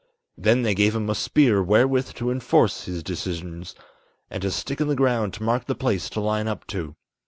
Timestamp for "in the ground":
4.81-5.35